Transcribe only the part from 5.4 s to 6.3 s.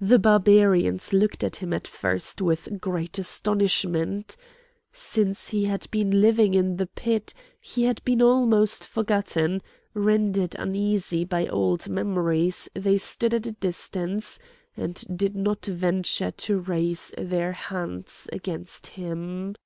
he had been